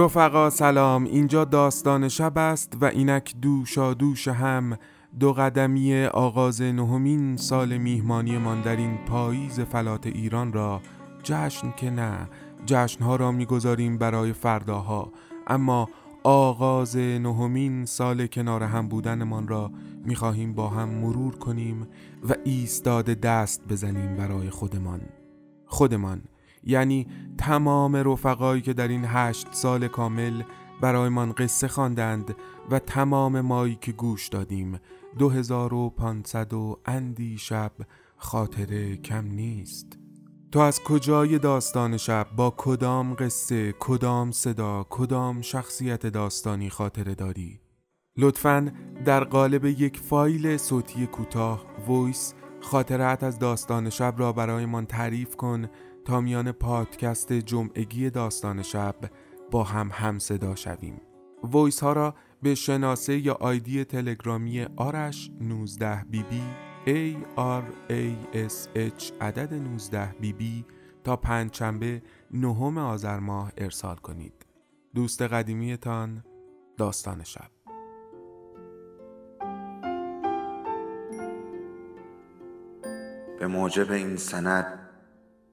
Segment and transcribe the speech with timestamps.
[0.00, 4.78] رفقا سلام اینجا داستان شب است و اینک دوشا دوش هم
[5.20, 10.80] دو قدمی آغاز نهمین سال میهمانی من در این پاییز فلات ایران را
[11.22, 12.28] جشن که نه
[12.66, 15.12] جشنها را می‌گذاریم برای فرداها.
[15.46, 15.88] اما
[16.24, 19.70] آغاز نهمین سال کنار هم بودنمان را
[20.04, 21.86] می‌خواهیم با هم مرور کنیم
[22.28, 25.00] و ایستاد دست بزنیم برای خودمان.
[25.66, 26.22] خودمان.
[26.64, 27.06] یعنی
[27.38, 30.42] تمام رفقایی که در این هشت سال کامل
[30.80, 32.34] برایمان قصه خواندند
[32.70, 34.80] و تمام مایی که گوش دادیم
[35.18, 37.72] دو هزار و پانصد و اندی شب
[38.16, 39.98] خاطره کم نیست.
[40.52, 47.60] تو از کجای داستان شب؟ با کدام قصه کدام صدا کدام شخصیت داستانی خاطره داری؟
[48.16, 48.72] لطفا
[49.04, 55.68] در قالب یک فایل صوتی کوتاه voice خاطره‌ات از داستان شب را برایمان تعریف کن
[56.10, 58.94] تا میان پادکست جمعگی داستان شب
[59.50, 61.00] با هم هم صدا شویم.
[61.42, 66.42] voice ها را به شناسه یا آیدی تلگرامی آرش 19 BB
[66.86, 70.64] A R A S H عدد 19 BB
[71.04, 74.46] تا پنجشنبه نهم آذر ماه ارسال کنید.
[74.94, 76.24] دوست قدیمیتان
[76.76, 77.50] داستان شب.
[83.38, 84.89] به موجب این سند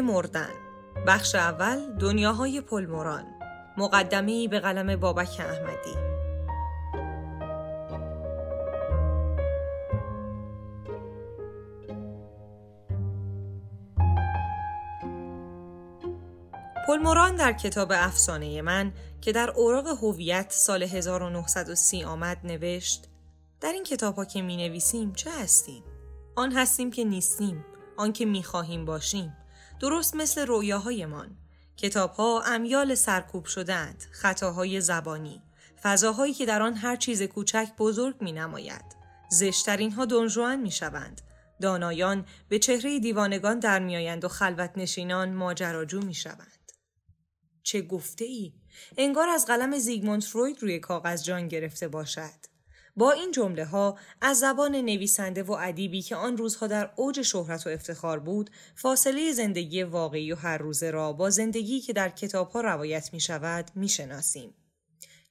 [0.00, 0.50] مردن
[1.06, 3.24] بخش اول دنیاهای پلموران
[3.76, 6.14] مقدمه به قلم بابک احمدی
[16.86, 23.08] پلموران در کتاب افسانه من که در اوراق هویت سال 1930 آمد نوشت
[23.60, 25.82] در این کتاب ها که می نویسیم چه هستیم؟
[26.36, 27.64] آن هستیم که نیستیم،
[27.96, 29.36] آن که می خواهیم باشیم.
[29.80, 31.36] درست مثل رویاهایمان.
[31.76, 35.42] کتاب ها امیال سرکوب شدند، خطاهای زبانی،
[35.82, 38.84] فضاهایی که در آن هر چیز کوچک بزرگ می نماید.
[39.30, 41.20] زشترین ها دنجوان می شوند.
[41.60, 46.72] دانایان به چهره دیوانگان در میآیند و خلوت نشینان ماجراجو می شوند.
[47.62, 48.52] چه گفته ای؟
[48.98, 52.53] انگار از قلم زیگموند فروید روی کاغذ جان گرفته باشد.
[52.96, 57.66] با این جمله ها از زبان نویسنده و ادیبی که آن روزها در اوج شهرت
[57.66, 62.50] و افتخار بود فاصله زندگی واقعی و هر روزه را با زندگی که در کتاب
[62.50, 64.54] ها روایت می شود می شناسیم.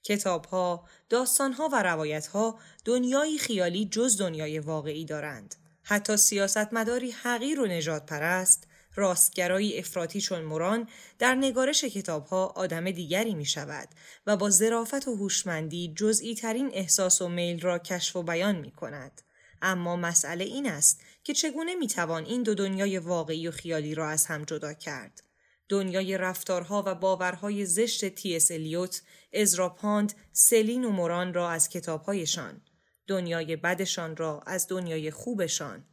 [0.04, 5.56] کتاب ها، داستان ها و روایت ها دنیای خیالی جز دنیای واقعی دارند.
[5.84, 10.88] حتی سیاستمداری حقیر و نجات پرست راستگرایی افراطی چون موران
[11.20, 13.90] در نگارش کتابها آدم دیگری می شود
[14.28, 18.72] و با ظرافت و هوشمندی جزئی ترین احساس و میل را کشف و بیان می
[18.72, 19.22] کند.
[19.62, 24.10] اما مسئله این است که چگونه می توان این دو دنیای واقعی و خیالی را
[24.10, 25.24] از هم جدا کرد.
[25.70, 29.02] دنیای رفتارها و باورهای زشت تیس الیوت،
[29.34, 32.62] ازراپاند، سلین و موران را از کتابهایشان،
[33.08, 35.86] دنیای بدشان را از دنیای خوبشان،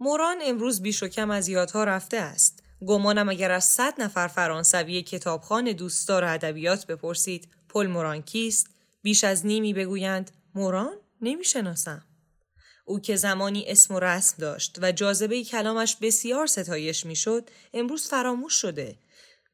[0.00, 2.62] موران امروز بیش و کم از یادها رفته است.
[2.86, 8.66] گمانم اگر از صد نفر فرانسوی کتابخان دوستدار ادبیات بپرسید پل موران کیست؟
[9.02, 12.04] بیش از نیمی بگویند موران نمی‌شناسم.
[12.84, 18.54] او که زمانی اسم و رسم داشت و جاذبه کلامش بسیار ستایش می‌شد امروز فراموش
[18.54, 18.98] شده.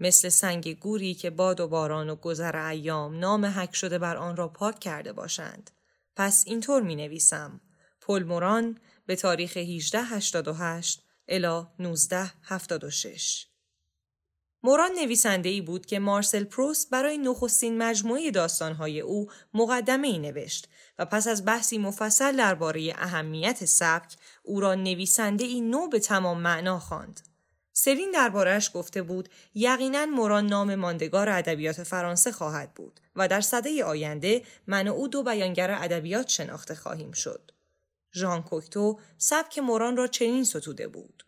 [0.00, 4.37] مثل سنگ گوری که باد و باران و گذر ایام نام حک شده بر آن
[4.37, 5.70] را پاک کرده باشند.
[6.17, 7.61] پس اینطور می نویسم
[8.00, 13.47] پل موران به تاریخ 1888 الا 1976
[14.62, 20.69] موران نویسنده ای بود که مارسل پروست برای نخستین مجموعه داستانهای او مقدمه ای نوشت
[20.99, 26.41] و پس از بحثی مفصل درباره اهمیت سبک او را نویسنده ای نو به تمام
[26.41, 27.21] معنا خواند.
[27.73, 33.85] سرین دربارهش گفته بود یقینا موران نام ماندگار ادبیات فرانسه خواهد بود و در صده
[33.85, 37.54] آینده من و او دو بیانگر ادبیات شناخته خواهیم شد.
[38.14, 41.26] ژان کوکتو سبک موران را چنین ستوده بود.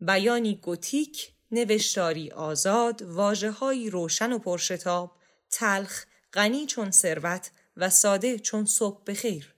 [0.00, 5.16] بیانی گوتیک، نوشتاری آزاد، واجههایی روشن و پرشتاب،
[5.50, 9.56] تلخ غنی چون ثروت و ساده چون صبح بخیر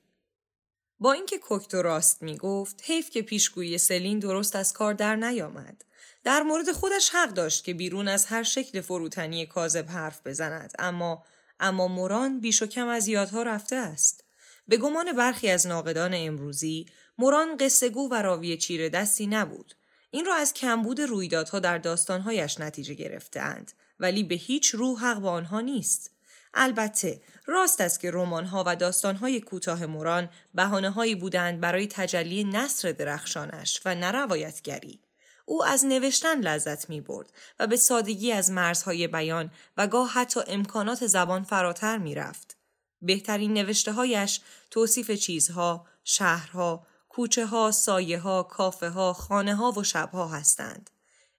[1.01, 5.85] با اینکه کوکتو راست می گفت حیف که پیشگویی سلین درست از کار در نیامد.
[6.25, 11.25] در مورد خودش حق داشت که بیرون از هر شکل فروتنی کاذب حرف بزند اما
[11.61, 14.25] اما موران بیش و کم از یادها رفته است.
[14.69, 16.87] به گمان برخی از ناقدان امروزی
[17.19, 19.75] موران قصهگو و راوی چیره دستی نبود.
[20.11, 25.31] این را از کمبود رویدادها در داستانهایش نتیجه گرفتهاند ولی به هیچ روح حق با
[25.31, 26.11] آنها نیست.
[26.55, 33.81] البته راست است که رمان‌ها و داستان‌های کوتاه موران بهانه‌هایی بودند برای تجلی نصر درخشانش
[33.85, 35.01] و نروایتگری
[35.45, 40.41] او از نوشتن لذت می برد و به سادگی از مرزهای بیان و گاه حتی
[40.47, 42.58] امکانات زبان فراتر می رفت.
[43.03, 44.41] بهترین نوشته هایش
[44.71, 50.91] توصیف چیزها، شهرها، کوچه ها، سایه ها، کافه ها، خانه ها و شبها هستند.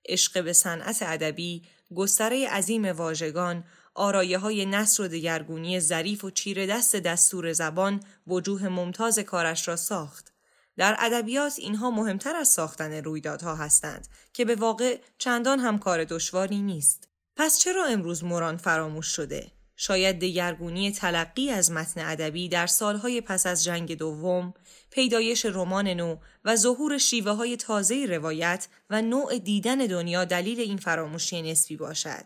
[0.06, 1.64] عشق به صنعت ادبی،
[1.96, 3.64] گستره عظیم واژگان،
[3.96, 9.76] آرایه های نصر و دگرگونی ظریف و چیره دست دستور زبان وجوه ممتاز کارش را
[9.76, 10.34] ساخت.
[10.78, 16.62] در ادبیات اینها مهمتر از ساختن رویدادها هستند که به واقع چندان هم کار دشواری
[16.62, 17.08] نیست.
[17.36, 23.46] پس چرا امروز موران فراموش شده؟ شاید دگرگونی تلقی از متن ادبی در سالهای پس
[23.46, 24.54] از جنگ دوم،
[24.90, 30.78] پیدایش رمان نو و ظهور شیوه های تازه روایت و نوع دیدن دنیا دلیل این
[30.78, 32.26] فراموشی نسبی باشد.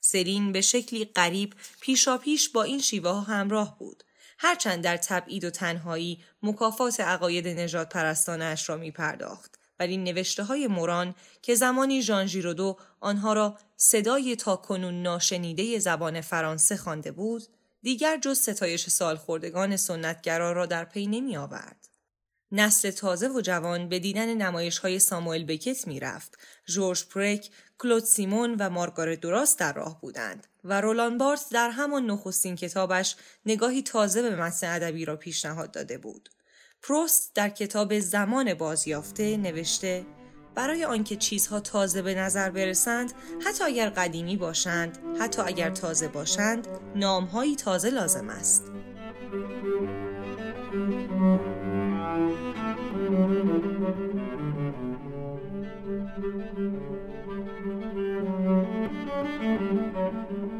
[0.00, 4.04] سرین به شکلی غریب پیشاپیش با این شیوه ها همراه بود.
[4.38, 9.58] هرچند در تبعید و تنهایی مکافات عقاید نجات پرستانش را می پرداخت.
[9.80, 16.76] ولی نوشته های موران که زمانی ژان ژیرودو آنها را صدای تاکنون ناشنیده زبان فرانسه
[16.76, 17.42] خوانده بود
[17.82, 21.88] دیگر جز ستایش سالخوردگان سنتگرا را در پی نمی آورد.
[22.52, 26.38] نسل تازه و جوان به دیدن نمایش های ساموئل بکت می رفت.
[26.66, 32.06] جورج پرک، کلود سیمون و مارگارت دوراس در راه بودند و رولان بارت در همان
[32.06, 33.16] نخستین کتابش
[33.46, 36.28] نگاهی تازه به متن ادبی را پیشنهاد داده بود.
[36.82, 40.06] پروست در کتاب زمان بازیافته نوشته
[40.58, 43.12] برای آنکه چیزها تازه به نظر برسند
[43.46, 48.64] حتی اگر قدیمی باشند حتی اگر تازه باشند نامهایی تازه لازم است.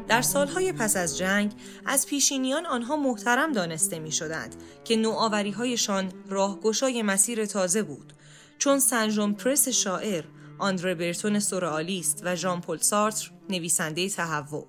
[0.07, 1.51] در سالهای پس از جنگ
[1.85, 8.13] از پیشینیان آنها محترم دانسته می شدند که نوآوری هایشان راهگشای مسیر تازه بود.
[8.59, 10.25] چون سنجوم پرس شاعر
[10.57, 14.67] آندره برتون سورئالیست و ژان پل سارتر نویسنده تهوع.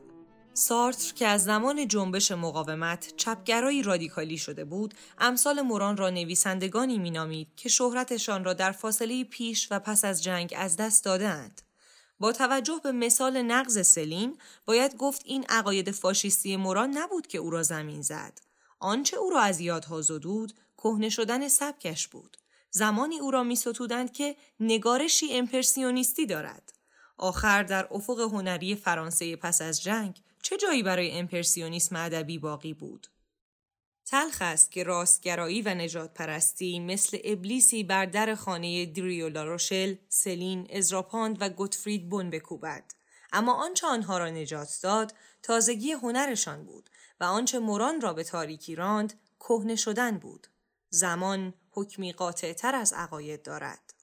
[0.55, 7.49] سارتر که از زمان جنبش مقاومت چپگرایی رادیکالی شده بود امثال موران را نویسندگانی مینامید
[7.57, 11.63] که شهرتشان را در فاصله پیش و پس از جنگ از دست دادهاند.
[12.21, 17.51] با توجه به مثال نقض سلین باید گفت این عقاید فاشیستی موران نبود که او
[17.51, 18.39] را زمین زد.
[18.79, 22.37] آنچه او را از یادها زدود کهنه شدن سبکش بود.
[22.71, 26.73] زمانی او را میستودند که نگارشی امپرسیونیستی دارد
[27.17, 33.07] آخر در افق هنری فرانسه پس از جنگ چه جایی برای امپرسیونیسم ادبی باقی بود
[34.11, 40.67] تلخ است که راستگرایی و نجات پرستی مثل ابلیسی بر در خانه دریولا روشل، سلین،
[40.73, 42.85] ازراپاند و گوتفرید بون بکوبد.
[43.33, 46.91] اما آنچه آنها را نجات داد تازگی هنرشان بود
[47.21, 50.47] و آنچه موران را به تاریکی راند کهنه شدن بود.
[50.91, 53.95] زمان حکمی قاطع تر از عقاید دارد.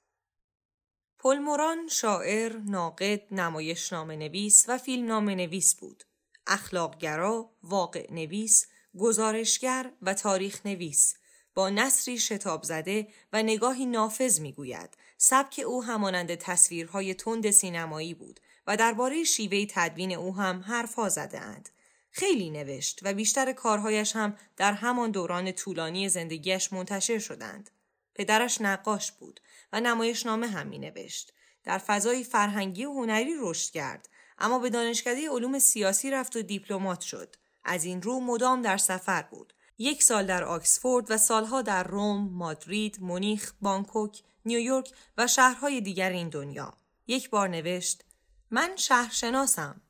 [1.19, 6.03] پل موران شاعر، ناقد، نمایش نام نویس و فیلم نام نویس بود.
[6.47, 8.67] اخلاقگرا، واقع نویس،
[8.97, 11.15] گزارشگر و تاریخ نویس
[11.55, 18.39] با نصری شتاب زده و نگاهی نافذ می‌گوید سبک او همانند تصویرهای تند سینمایی بود
[18.67, 21.69] و درباره شیوه تدوین او هم حرفها زده اند.
[22.17, 27.69] خیلی نوشت و بیشتر کارهایش هم در همان دوران طولانی زندگیش منتشر شدند.
[28.15, 29.39] پدرش نقاش بود
[29.73, 31.33] و نمایش نامه هم می نوشت.
[31.63, 37.01] در فضای فرهنگی و هنری رشد کرد اما به دانشکده علوم سیاسی رفت و دیپلمات
[37.01, 37.35] شد.
[37.63, 39.53] از این رو مدام در سفر بود.
[39.77, 46.09] یک سال در آکسفورد و سالها در روم، مادرید، مونیخ، بانکوک، نیویورک و شهرهای دیگر
[46.09, 46.73] این دنیا.
[47.07, 48.03] یک بار نوشت
[48.51, 49.81] من شهرشناسم.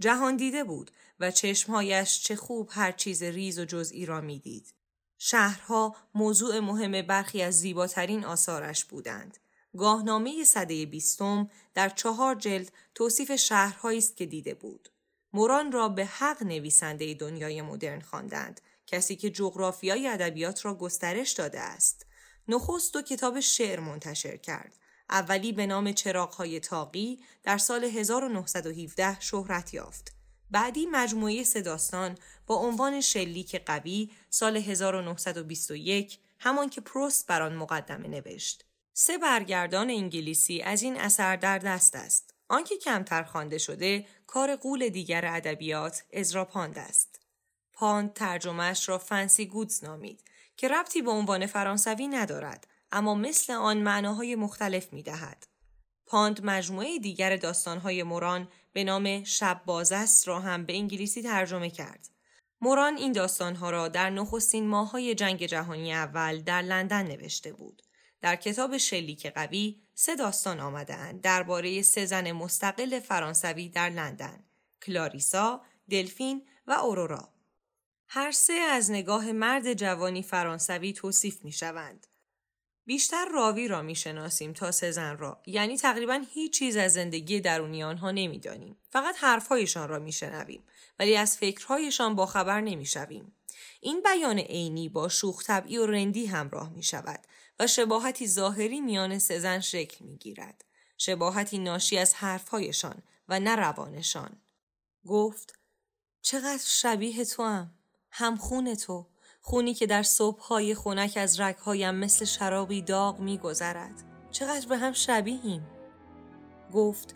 [0.00, 0.90] جهان دیده بود
[1.20, 4.74] و چشمهایش چه خوب هر چیز ریز و جزئی را می‌دید.
[5.18, 9.38] شهرها موضوع مهم برخی از زیباترین آثارش بودند.
[9.76, 14.88] گاهنامه صده بیستم در چهار جلد توصیف شهرهایی است که دیده بود.
[15.32, 21.60] موران را به حق نویسنده دنیای مدرن خواندند کسی که جغرافیای ادبیات را گسترش داده
[21.60, 22.06] است
[22.48, 24.78] نخست دو کتاب شعر منتشر کرد
[25.10, 30.21] اولی به نام چراغهای تاقی در سال 1917 شهرت یافت
[30.52, 37.56] بعدی مجموعه سه داستان با عنوان شلیک قوی سال 1921 همان که پروست بر آن
[37.56, 38.64] مقدمه نوشت.
[38.92, 42.34] سه برگردان انگلیسی از این اثر در دست است.
[42.48, 47.20] آنکه کمتر خوانده شده کار قول دیگر ادبیات ازرا پاند است.
[47.72, 50.24] پاند ترجمهش را فنسی گودز نامید
[50.56, 55.46] که ربطی به عنوان فرانسوی ندارد اما مثل آن معناهای مختلف می دهد.
[56.06, 62.08] پاند مجموعه دیگر داستانهای موران به نام شب بازست را هم به انگلیسی ترجمه کرد.
[62.60, 67.82] موران این داستانها را در نخستین ماههای جنگ جهانی اول در لندن نوشته بود.
[68.20, 74.44] در کتاب شلیک قوی سه داستان آمدهاند درباره سه زن مستقل فرانسوی در لندن
[74.82, 77.32] کلاریسا، دلفین و اورورا.
[78.08, 82.06] هر سه از نگاه مرد جوانی فرانسوی توصیف می شوند.
[82.86, 87.40] بیشتر راوی را می شناسیم تا سه زن را یعنی تقریبا هیچ چیز از زندگی
[87.40, 90.62] درونی آنها نمی‌دانیم فقط حرفهایشان را میشنویم
[90.98, 93.32] ولی از فکرهایشان با خبر نمی شویم.
[93.80, 97.20] این بیان عینی با شوخ طبعی و رندی همراه می شود
[97.58, 100.64] و شباهتی ظاهری میان سه زن شکل می گیرد.
[100.98, 104.40] شباهتی ناشی از حرفهایشان و نه روانشان.
[105.06, 105.58] گفت
[106.22, 107.74] چقدر شبیه تو هم.
[108.10, 109.06] هم خون تو.
[109.44, 114.04] خونی که در صبحهای خونک از رگهایم مثل شرابی داغ میگذرد.
[114.30, 115.66] چقدر به هم شبیهیم؟
[116.72, 117.14] گفت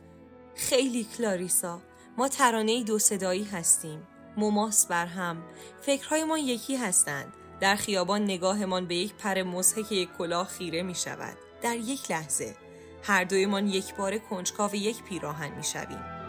[0.54, 1.80] خیلی کلاریسا
[2.18, 4.06] ما ترانه دو صدایی هستیم.
[4.36, 5.42] مماس بر هم.
[5.80, 7.32] فکرهایمان یکی هستند.
[7.60, 12.56] در خیابان نگاهمان به یک پر مزهک یک کلاه خیره می شود در یک لحظه.
[13.02, 16.25] هر دویمان یک بار کنجکاو یک پیراهن می شویم.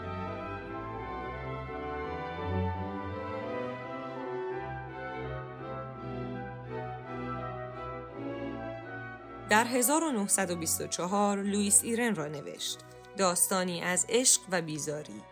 [9.50, 12.78] در 1924 لوئیس ایرن را نوشت.
[13.16, 15.22] داستانی از عشق و بیزاری.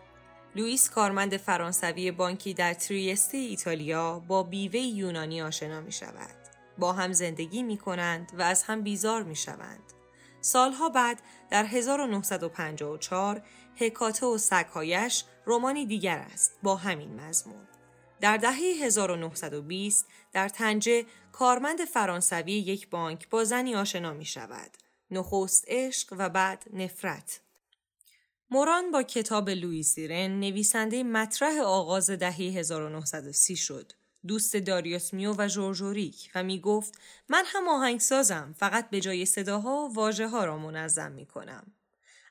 [0.55, 6.35] لوئیس کارمند فرانسوی بانکی در تریسته ایتالیا با بیوه یونانی آشنا می شود.
[6.77, 9.93] با هم زندگی می کنند و از هم بیزار می شوند.
[10.41, 13.41] سالها بعد در 1954
[13.75, 17.67] هکاته و سگهایش رومانی دیگر است با همین مضمون.
[18.21, 24.71] در دهه 1920 در تنجه کارمند فرانسوی یک بانک با زنی آشنا می شود.
[25.11, 27.39] نخست عشق و بعد نفرت.
[28.51, 33.91] موران با کتاب لویسیرن نویسنده مطرح آغاز دهه 1930 شد.
[34.27, 36.97] دوست داریوس میو و جورجوریک و می گفت
[37.29, 41.73] من هم آهنگسازم فقط به جای صداها واژه ها را منظم می کنم.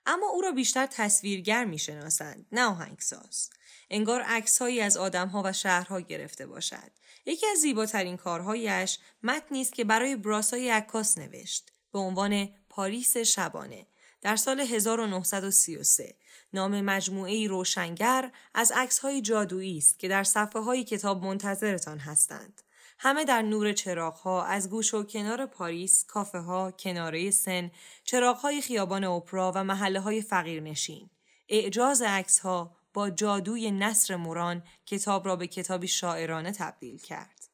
[0.07, 3.50] اما او را بیشتر تصویرگر می شناسند نه آهنگساز.
[3.90, 6.90] انگار عکسهایی از آدمها و شهرها گرفته باشد.
[7.26, 13.87] یکی از زیباترین کارهایش متنی است که برای براسای عکاس نوشت به عنوان پاریس شبانه
[14.21, 16.16] در سال 1933
[16.52, 22.62] نام مجموعه روشنگر از عکسهای جادویی است که در صفحه های کتاب منتظرتان هستند.
[22.99, 27.71] همه در نور چراغها از گوش و کنار پاریس، کافه ها، کناره سن،
[28.05, 31.11] چراغهای خیابان اپرا و محله های فقیرنشین.
[31.49, 37.49] اعجاز عکس ها با جادوی نصر موران کتاب را به کتابی شاعرانه تبدیل کرد.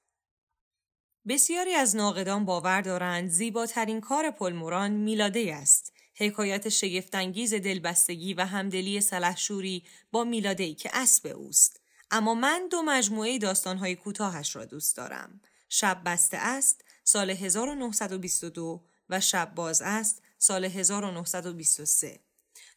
[1.29, 5.93] بسیاری از ناقدان باور دارند زیباترین کار پل موران میلاده است.
[6.15, 11.81] حکایت شگفتانگیز دلبستگی و همدلی سلحشوری با میلاده که اسب اوست.
[12.11, 15.41] اما من دو مجموعه داستانهای کوتاهش را دوست دارم.
[15.69, 22.21] شب بسته است سال 1922 و شب باز است سال 1923.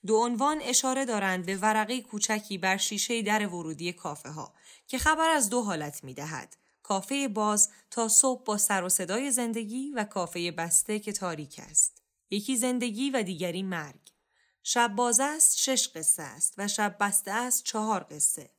[0.08, 4.54] دو عنوان اشاره دارند به ورقه کوچکی بر شیشه در ورودی کافه ها
[4.88, 6.58] که خبر از دو حالت می دهد.
[6.84, 12.02] کافه باز تا صبح با سر و صدای زندگی و کافه بسته که تاریک است.
[12.30, 14.12] یکی زندگی و دیگری مرگ.
[14.64, 18.50] شب باز است شش قصه است و شب بسته است چهار قصه.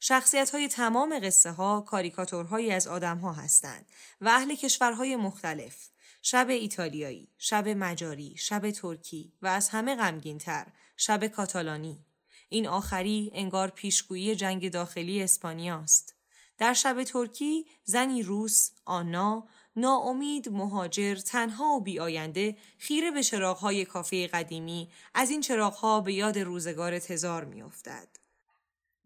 [0.00, 3.86] شخصیت های تمام قصه ها کاریکاتورهایی از آدم ها هستند
[4.20, 5.88] و اهل کشورهای مختلف.
[6.22, 12.04] شب ایتالیایی، شب مجاری، شب ترکی و از همه غمگینتر شب کاتالانی.
[12.48, 16.14] این آخری انگار پیشگویی جنگ داخلی اسپانیاست.
[16.58, 24.26] در شب ترکی زنی روس، آنا، ناامید، مهاجر، تنها و بیاینده خیره به چراغهای کافه
[24.26, 28.08] قدیمی از این چراغها به یاد روزگار تزار میافتد.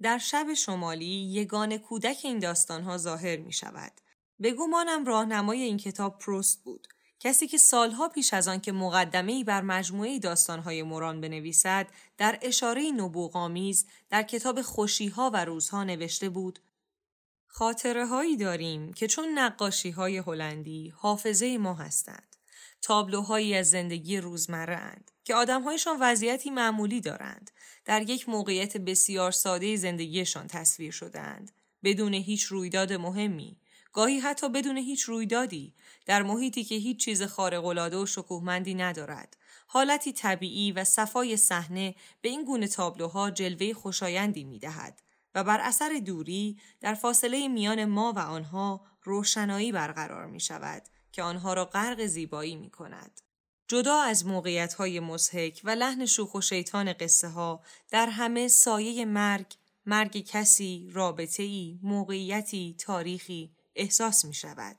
[0.03, 3.93] در شب شمالی یگان کودک این داستانها ظاهر می شود.
[4.41, 6.89] به گمانم راهنمای این کتاب پروست بود.
[7.25, 11.87] کسی که سالها پیش از آن که مقدمه بر مجموعه داستانهای موران بنویسد
[12.19, 16.59] در اشاره نبوغامیز در کتاب خوشیها و روزها نوشته بود
[17.47, 22.37] خاطره هایی داریم که چون نقاشی های هلندی حافظه ما هستند
[22.83, 27.51] تابلوهایی از زندگی روزمره اند که آدمهایشان وضعیتی معمولی دارند
[27.85, 31.53] در یک موقعیت بسیار ساده زندگیشان تصویر شدهاند
[31.85, 33.59] بدون هیچ رویداد مهمی
[33.95, 35.75] گاهی حتی بدون هیچ رویدادی
[36.07, 39.37] در محیطی که هیچ چیز خارق‌العاده و شکوهمندی ندارد
[39.67, 45.03] حالتی طبیعی و صفای صحنه به این گونه تابلوها جلوه خوشایندی می‌دهد
[45.35, 50.83] و بر اثر دوری در فاصله میان ما و آنها روشنایی برقرار می شود
[51.13, 53.21] که آنها را غرق زیبایی می کند.
[53.69, 59.05] جدا از موقعیت های مزهک و لحن شوخ و شیطان قصه ها در همه سایه
[59.05, 59.47] مرگ،
[59.87, 64.77] مرگ کسی، رابطه‌ای، موقعیتی، تاریخی احساس می شود.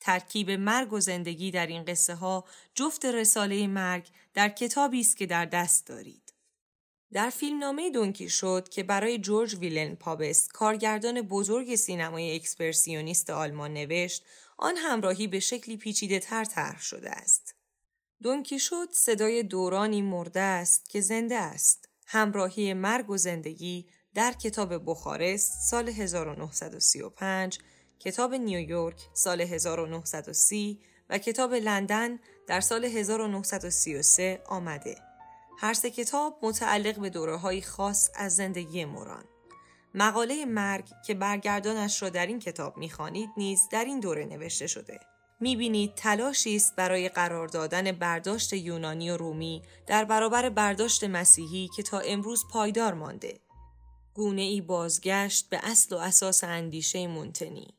[0.00, 2.44] ترکیب مرگ و زندگی در این قصه ها
[2.74, 6.32] جفت رساله مرگ در کتابی است که در دست دارید.
[7.12, 14.24] در فیلمنامه دونکی شد که برای جورج ویلن پابست کارگردان بزرگ سینمای اکسپرسیونیست آلمان نوشت
[14.58, 17.54] آن همراهی به شکلی پیچیده تر طرح شده است.
[18.22, 21.88] دونکی شد صدای دورانی مرده است که زنده است.
[22.06, 27.58] همراهی مرگ و زندگی در کتاب بخارست سال 1935
[28.00, 34.96] کتاب نیویورک سال 1930 و کتاب لندن در سال 1933 آمده.
[35.58, 39.24] هر سه کتاب متعلق به دوره های خاص از زندگی موران.
[39.94, 45.00] مقاله مرگ که برگردانش را در این کتاب می‌خوانید نیز در این دوره نوشته شده.
[45.40, 51.82] می‌بینید تلاشی است برای قرار دادن برداشت یونانی و رومی در برابر برداشت مسیحی که
[51.82, 53.40] تا امروز پایدار مانده.
[54.14, 57.74] گونه ای بازگشت به اصل و اساس اندیشه مونتنی.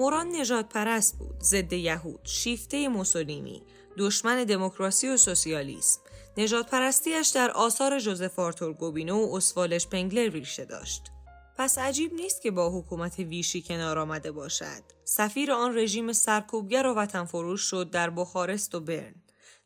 [0.00, 3.62] موران نجات پرست بود، ضد یهود، شیفته موسولینی،
[3.98, 6.00] دشمن دموکراسی و سوسیالیسم.
[6.36, 11.02] نجات پرستیش در آثار جوزف آرتور گوبینو و اسوالش پنگلر ریشه داشت.
[11.58, 14.82] پس عجیب نیست که با حکومت ویشی کنار آمده باشد.
[15.04, 19.14] سفیر آن رژیم سرکوبگر و وطن فروش شد در بخارست و برن.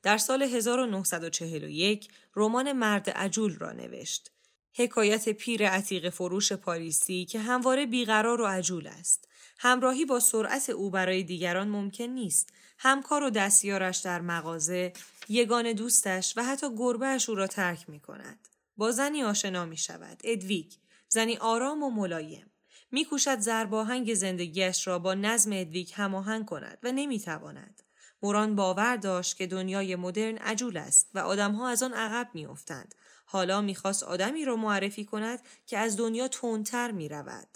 [0.02, 4.30] در سال 1941 رمان مرد عجول را نوشت.
[4.76, 9.28] حکایت پیر عتیق فروش پاریسی که همواره بیقرار و عجول است.
[9.58, 12.52] همراهی با سرعت او برای دیگران ممکن نیست.
[12.78, 14.92] همکار و دستیارش در مغازه،
[15.28, 18.48] یگان دوستش و حتی گربهش او را ترک می کند.
[18.76, 20.20] با زنی آشنا می شود.
[20.24, 20.72] ادویگ.
[21.08, 22.50] زنی آرام و ملایم.
[22.90, 27.82] میکوشد زرباهنگ زندگیش را با نظم ادویگ هماهنگ کند و نمی‌تواند.
[28.22, 32.94] موران باور داشت که دنیای مدرن عجول است و آدمها از آن عقب میافتند.
[33.24, 37.53] حالا می‌خواست آدمی را معرفی کند که از دنیا تندتر می‌رود.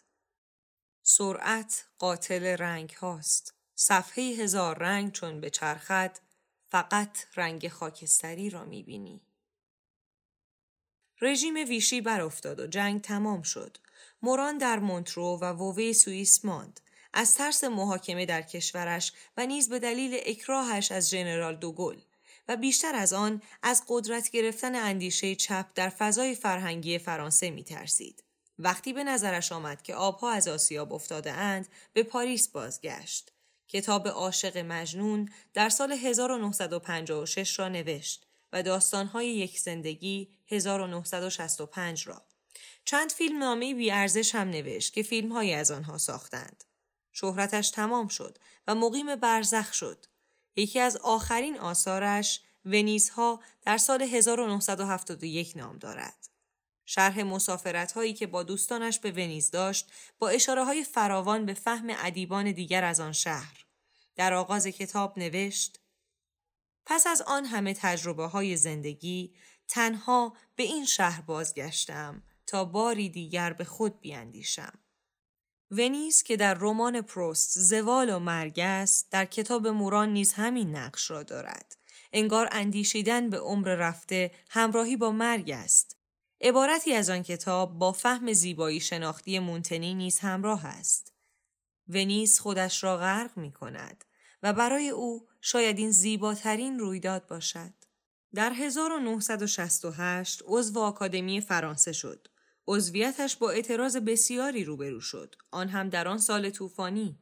[1.10, 3.54] سرعت قاتل رنگ هاست.
[3.74, 6.18] صفحه هزار رنگ چون به چرخد
[6.68, 9.20] فقط رنگ خاکستری را می‌بینی.
[11.20, 13.76] رژیم ویشی برافتاد و جنگ تمام شد.
[14.22, 16.80] موران در مونترو و ووه سوئیس ماند.
[17.12, 21.96] از ترس محاکمه در کشورش و نیز به دلیل اکراهش از ژنرال دوگل
[22.48, 28.27] و بیشتر از آن از قدرت گرفتن اندیشه چپ در فضای فرهنگی فرانسه می ترسید.
[28.58, 33.32] وقتی به نظرش آمد که آبها از آسیاب افتاده اند به پاریس بازگشت.
[33.68, 42.22] کتاب عاشق مجنون در سال 1956 را نوشت و داستانهای یک زندگی 1965 را.
[42.84, 46.64] چند فیلم نامه بی ارزش هم نوشت که فیلم های از آنها ساختند.
[47.12, 50.06] شهرتش تمام شد و مقیم برزخ شد.
[50.56, 56.27] یکی از آخرین آثارش ونیزها در سال 1971 نام دارد.
[56.90, 61.86] شرح مسافرت هایی که با دوستانش به ونیز داشت با اشاره های فراوان به فهم
[61.88, 63.64] ادیبان دیگر از آن شهر.
[64.16, 65.80] در آغاز کتاب نوشت
[66.86, 69.34] پس از آن همه تجربه های زندگی
[69.68, 74.78] تنها به این شهر بازگشتم تا باری دیگر به خود بیاندیشم.
[75.70, 81.10] ونیز که در رمان پروست زوال و مرگ است در کتاب موران نیز همین نقش
[81.10, 81.76] را دارد.
[82.12, 85.97] انگار اندیشیدن به عمر رفته همراهی با مرگ است.
[86.40, 91.12] عبارتی از آن کتاب با فهم زیبایی شناختی مونتنی نیز همراه است.
[91.88, 94.04] ونیز خودش را غرق می کند
[94.42, 97.72] و برای او شاید این زیباترین رویداد باشد.
[98.34, 102.28] در 1968 عضو آکادمی فرانسه شد.
[102.66, 105.34] عضویتش با اعتراض بسیاری روبرو شد.
[105.50, 107.18] آن هم در آن سال طوفانی.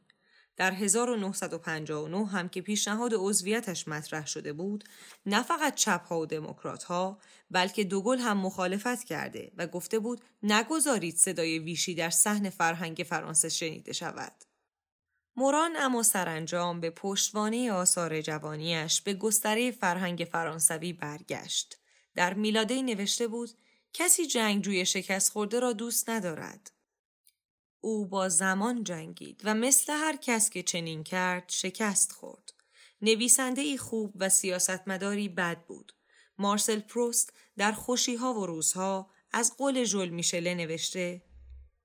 [0.57, 4.83] در 1959 هم که پیشنهاد عضویتش مطرح شده بود
[5.25, 7.19] نه فقط چپ ها و دموکرات ها
[7.51, 13.49] بلکه دوگل هم مخالفت کرده و گفته بود نگذارید صدای ویشی در صحن فرهنگ فرانسه
[13.49, 14.33] شنیده شود
[15.37, 21.77] موران اما سرانجام به پشتوانه آثار جوانیش به گستره فرهنگ فرانسوی برگشت.
[22.15, 23.49] در میلاده نوشته بود
[23.93, 26.71] کسی جنگجوی شکست خورده را دوست ندارد.
[27.87, 32.53] او با زمان جنگید و مثل هر کس که چنین کرد شکست خورد.
[33.01, 35.93] نویسنده ای خوب و سیاستمداری بد بود.
[36.37, 41.21] مارسل پروست در خوشیها و روزها از قول ژول میشله نوشته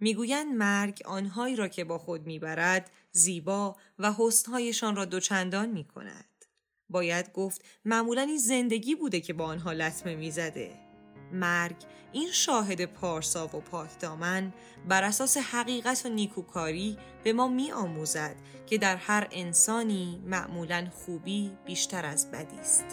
[0.00, 6.44] می‌گویند مرگ آنهایی را که با خود می‌برد زیبا و حسنهایشان را دوچندان می کند.
[6.88, 10.91] باید گفت معمولا این زندگی بوده که با آنها لطمه می‌زده.
[11.32, 11.76] مرگ
[12.12, 14.52] این شاهد پارسا و پاکدامن
[14.88, 21.52] بر اساس حقیقت و نیکوکاری به ما می آموزد که در هر انسانی معمولا خوبی
[21.66, 22.84] بیشتر از بدی است.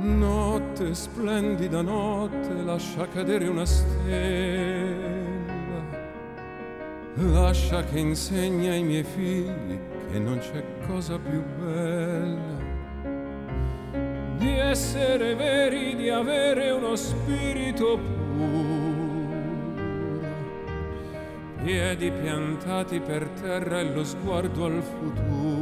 [0.00, 5.10] Notte splendida notte lascia cadere una stella
[7.16, 9.78] Lascia che insegni ai miei figli
[10.10, 12.69] che non c'è cosa più bella
[14.40, 19.28] di essere veri, di avere uno spirito puro,
[21.62, 25.58] piedi piantati per terra e lo sguardo al futuro.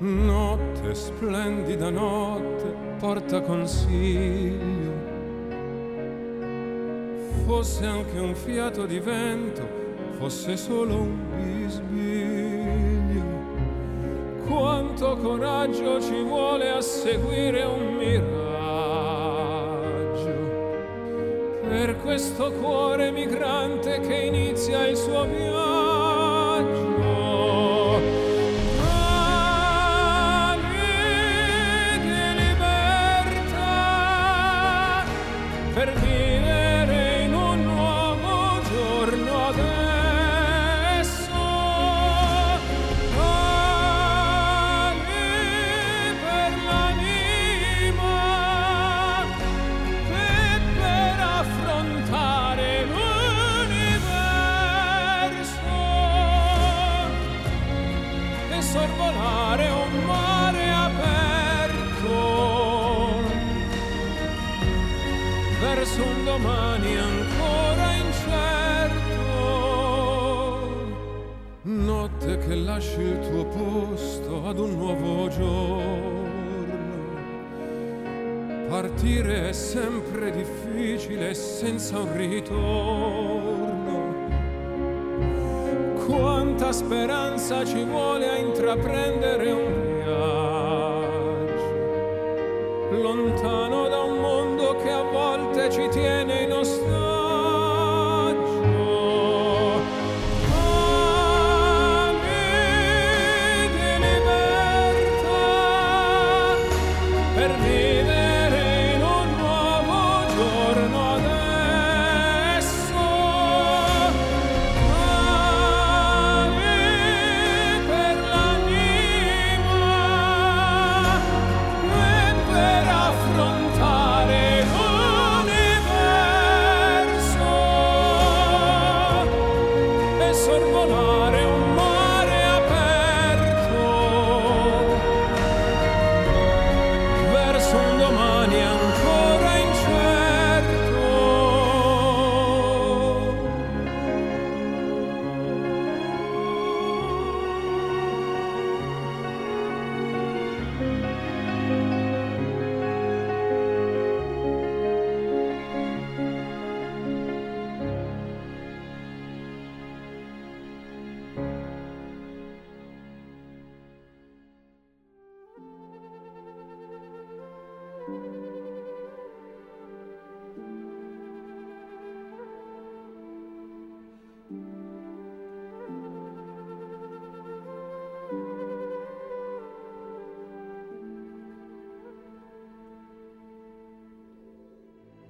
[0.00, 5.08] Notte splendida notte, porta consiglio
[7.46, 9.66] fosse anche un fiato di vento,
[10.18, 12.19] fosse solo un bisbiglio.
[15.00, 18.28] Quanto coraggio ci vuole a seguire un miraggio
[21.66, 25.69] per questo cuore migrante che inizia il suo viaggio.
[66.30, 68.98] Domani ancora incerto.
[71.62, 76.28] Notte che lasci il tuo posto ad un nuovo giorno.
[78.68, 83.88] Partire è sempre difficile senza un ritorno.
[86.06, 90.80] Quanta speranza ci vuole a intraprendere un viaggio
[93.00, 96.19] lontano da un mondo che a volte ci tiene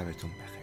[0.00, 0.59] شبتون بخیر.